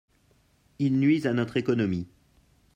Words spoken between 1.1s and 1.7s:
à notre